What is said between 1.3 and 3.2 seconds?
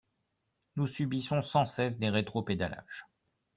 sans cesse des rétropédalages.